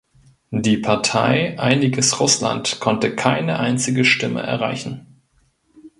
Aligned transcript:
Die 0.55 0.77
Partei 0.77 1.59
Einiges 1.59 2.19
Russland 2.19 2.79
konnte 2.79 3.15
keine 3.15 3.59
einzige 3.59 4.03
Stimme 4.03 4.41
erreichen. 4.41 5.05